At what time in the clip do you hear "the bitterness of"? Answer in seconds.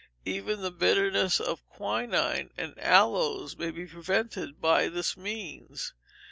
0.63-1.63